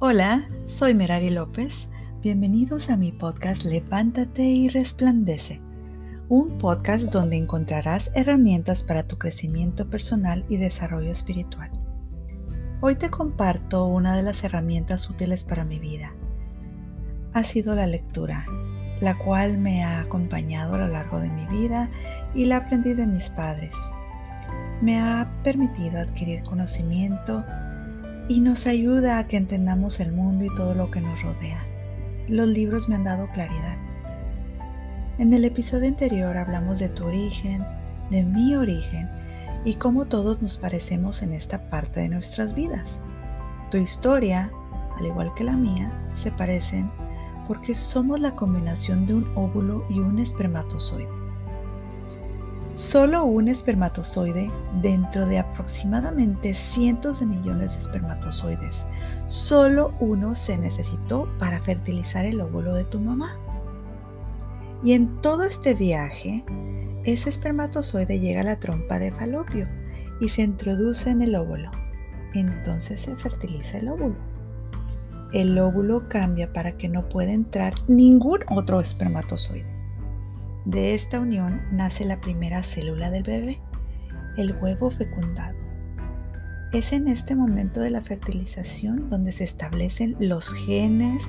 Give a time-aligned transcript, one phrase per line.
[0.00, 1.88] Hola, soy Merari López.
[2.22, 5.60] Bienvenidos a mi podcast Levántate y Resplandece,
[6.28, 11.70] un podcast donde encontrarás herramientas para tu crecimiento personal y desarrollo espiritual.
[12.80, 16.12] Hoy te comparto una de las herramientas útiles para mi vida.
[17.34, 18.46] Ha sido la lectura,
[19.00, 21.90] la cual me ha acompañado a lo largo de mi vida
[22.34, 23.74] y la aprendí de mis padres.
[24.80, 27.44] Me ha permitido adquirir conocimiento
[28.28, 31.60] y nos ayuda a que entendamos el mundo y todo lo que nos rodea.
[32.28, 33.76] Los libros me han dado claridad.
[35.18, 37.64] En el episodio anterior hablamos de tu origen,
[38.10, 39.10] de mi origen
[39.64, 43.00] y cómo todos nos parecemos en esta parte de nuestras vidas.
[43.72, 44.48] Tu historia,
[44.96, 46.88] al igual que la mía, se parecen
[47.48, 51.27] porque somos la combinación de un óvulo y un espermatozoide.
[52.78, 58.86] Solo un espermatozoide dentro de aproximadamente cientos de millones de espermatozoides.
[59.26, 63.36] Solo uno se necesitó para fertilizar el óvulo de tu mamá.
[64.84, 66.44] Y en todo este viaje,
[67.02, 69.66] ese espermatozoide llega a la trompa de falopio
[70.20, 71.72] y se introduce en el óvulo.
[72.32, 74.14] Entonces se fertiliza el óvulo.
[75.32, 79.77] El óvulo cambia para que no pueda entrar ningún otro espermatozoide.
[80.64, 83.58] De esta unión nace la primera célula del bebé,
[84.36, 85.56] el huevo fecundado.
[86.72, 91.24] Es en este momento de la fertilización donde se establecen los genes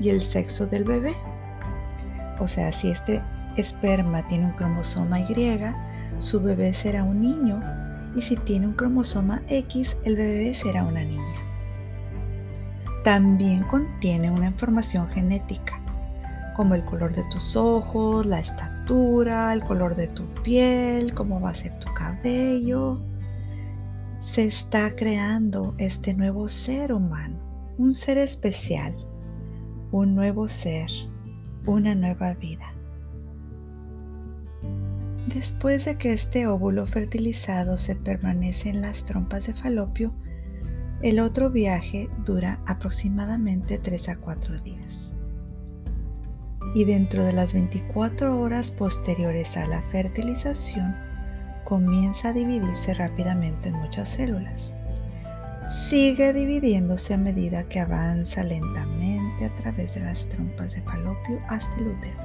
[0.00, 1.14] y el sexo del bebé.
[2.40, 3.22] O sea, si este
[3.56, 5.58] esperma tiene un cromosoma Y,
[6.18, 7.60] su bebé será un niño
[8.16, 11.34] y si tiene un cromosoma X, el bebé será una niña.
[13.04, 15.81] También contiene una información genética
[16.54, 21.50] como el color de tus ojos, la estatura, el color de tu piel, cómo va
[21.50, 23.00] a ser tu cabello.
[24.22, 27.36] Se está creando este nuevo ser humano,
[27.78, 28.96] un ser especial,
[29.90, 30.90] un nuevo ser,
[31.66, 32.72] una nueva vida.
[35.26, 40.12] Después de que este óvulo fertilizado se permanece en las trompas de falopio,
[41.02, 45.12] el otro viaje dura aproximadamente 3 a 4 días
[46.74, 50.94] y dentro de las 24 horas posteriores a la fertilización
[51.64, 54.74] comienza a dividirse rápidamente en muchas células.
[55.88, 61.74] Sigue dividiéndose a medida que avanza lentamente a través de las trompas de falopio hasta
[61.76, 62.16] el útero.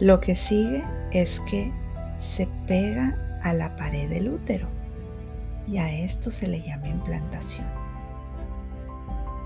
[0.00, 1.70] Lo que sigue es que
[2.18, 4.68] se pega a la pared del útero
[5.68, 7.83] y a esto se le llama implantación.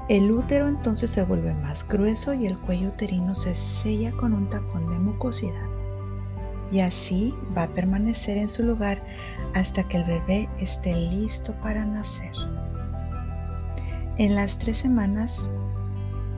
[0.09, 4.49] El útero entonces se vuelve más grueso y el cuello uterino se sella con un
[4.49, 5.67] tapón de mucosidad.
[6.73, 9.03] Y así va a permanecer en su lugar
[9.53, 12.33] hasta que el bebé esté listo para nacer.
[14.17, 15.39] En las tres semanas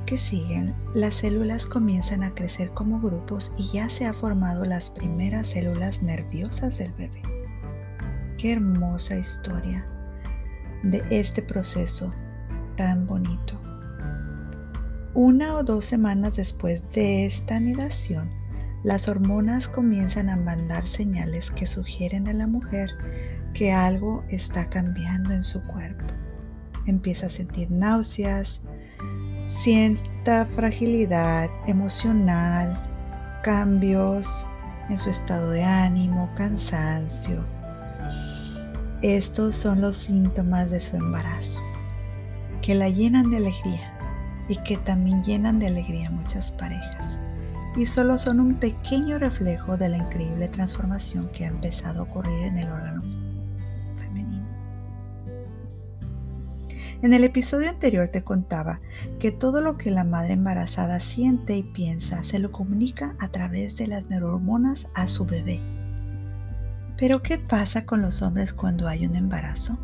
[0.04, 4.91] que siguen, las células comienzan a crecer como grupos y ya se han formado las
[4.91, 7.22] primeras células nerviosas del bebé.
[8.37, 9.87] Qué hermosa historia
[10.82, 12.12] de este proceso
[12.76, 13.60] tan bonito.
[15.14, 18.31] Una o dos semanas después de esta anidación,
[18.84, 22.91] las hormonas comienzan a mandar señales que sugieren a la mujer
[23.53, 26.04] que algo está cambiando en su cuerpo.
[26.86, 28.60] Empieza a sentir náuseas,
[29.62, 32.81] sienta fragilidad emocional,
[33.42, 34.47] cambios
[34.88, 37.44] en su estado de ánimo, cansancio.
[39.02, 41.60] Estos son los síntomas de su embarazo
[42.62, 43.93] que la llenan de alegría
[44.48, 47.19] y que también llenan de alegría muchas parejas.
[47.76, 52.44] Y solo son un pequeño reflejo de la increíble transformación que ha empezado a ocurrir
[52.44, 53.03] en el órgano
[53.97, 54.49] femenino.
[57.03, 58.81] En el episodio anterior te contaba
[59.20, 63.76] que todo lo que la madre embarazada siente y piensa se lo comunica a través
[63.76, 65.60] de las neurohormonas a su bebé.
[66.99, 69.79] Pero ¿qué pasa con los hombres cuando hay un embarazo?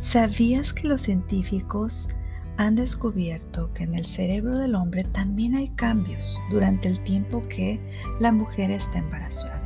[0.00, 2.08] ¿Sabías que los científicos
[2.56, 7.78] han descubierto que en el cerebro del hombre también hay cambios durante el tiempo que
[8.18, 9.60] la mujer está embarazada?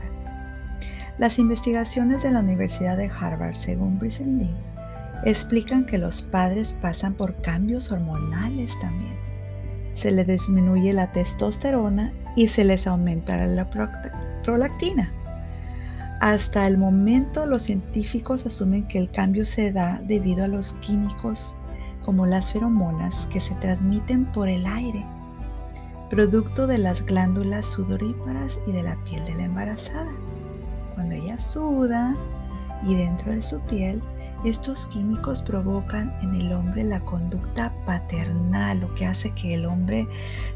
[1.18, 4.54] Las investigaciones de la Universidad de Harvard, según Brissendin,
[5.24, 9.16] explican que los padres pasan por cambios hormonales también.
[9.94, 13.70] Se les disminuye la testosterona y se les aumenta la
[14.42, 15.12] prolactina
[16.24, 21.54] hasta el momento los científicos asumen que el cambio se da debido a los químicos
[22.02, 25.04] como las feromonas que se transmiten por el aire,
[26.08, 30.10] producto de las glándulas sudoríparas y de la piel de la embarazada.
[30.94, 32.16] Cuando ella suda
[32.88, 34.02] y dentro de su piel
[34.44, 40.06] Estos químicos provocan en el hombre la conducta paternal, lo que hace que el hombre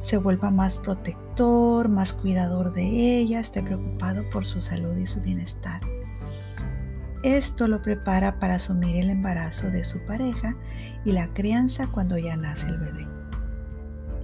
[0.03, 5.23] se vuelva más protector, más cuidador de ella, esté preocupado por su salud y su
[5.23, 5.81] bienestar.
[7.23, 10.55] Esto lo prepara para asumir el embarazo de su pareja
[11.07, 13.18] y la crianza cuando ya nace el bebé.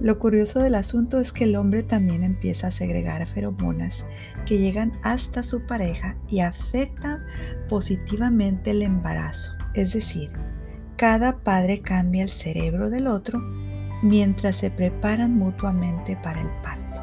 [0.01, 4.05] Lo curioso del asunto es que el hombre también empieza a segregar feromonas
[4.45, 7.23] que llegan hasta su pareja y afectan
[7.69, 9.53] positivamente el embarazo.
[9.73, 10.31] Es decir,
[10.97, 13.39] cada padre cambia el cerebro del otro
[14.01, 17.01] mientras se preparan mutuamente para el parto.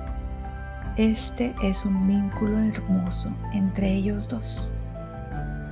[0.99, 4.71] Este es un vínculo hermoso entre ellos dos.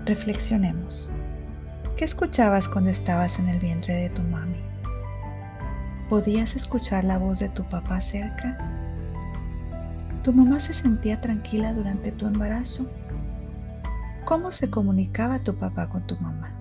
[0.06, 1.12] Reflexionemos.
[1.98, 4.69] ¿Qué escuchabas cuando estabas en el vientre de tu mami?
[6.10, 8.58] ¿Podías escuchar la voz de tu papá cerca?
[10.24, 12.90] ¿Tu mamá se sentía tranquila durante tu embarazo?
[14.24, 16.52] ¿Cómo se comunicaba tu papá con tu mamá?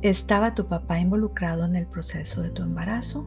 [0.00, 3.26] ¿Estaba tu papá involucrado en el proceso de tu embarazo?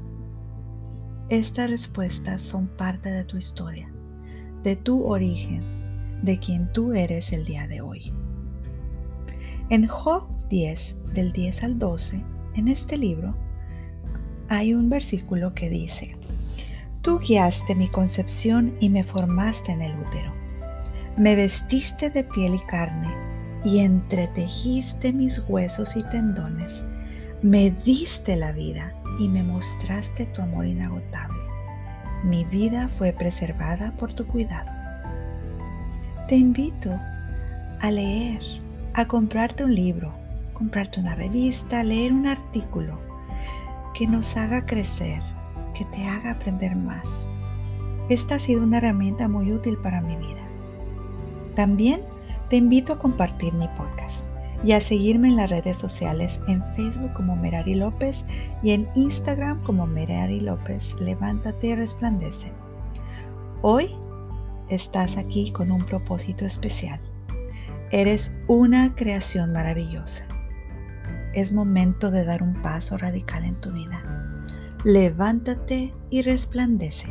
[1.28, 3.92] Estas respuestas son parte de tu historia,
[4.64, 8.14] de tu origen, de quien tú eres el día de hoy.
[9.70, 12.24] En Job 10, del 10 al 12,
[12.56, 13.36] en este libro,
[14.50, 16.16] hay un versículo que dice,
[17.06, 20.34] Tú guiaste mi concepción y me formaste en el útero.
[21.18, 23.14] Me vestiste de piel y carne
[23.64, 26.84] y entretejiste mis huesos y tendones.
[27.44, 31.38] Me diste la vida y me mostraste tu amor inagotable.
[32.24, 34.72] Mi vida fue preservada por tu cuidado.
[36.28, 36.90] Te invito
[37.82, 38.42] a leer,
[38.96, 40.12] a comprarte un libro,
[40.54, 43.15] comprarte una revista, leer un artículo
[43.96, 45.22] que nos haga crecer,
[45.74, 47.08] que te haga aprender más.
[48.10, 50.42] Esta ha sido una herramienta muy útil para mi vida.
[51.56, 52.02] También
[52.50, 54.20] te invito a compartir mi podcast
[54.64, 58.26] y a seguirme en las redes sociales en Facebook como Merari López
[58.62, 60.94] y en Instagram como Merari López.
[61.00, 62.52] Levántate y resplandece.
[63.62, 63.90] Hoy
[64.70, 67.00] estás aquí con un propósito especial.
[67.92, 70.26] Eres una creación maravillosa
[71.36, 74.02] es momento de dar un paso radical en tu vida.
[74.84, 77.08] Levántate y resplandece.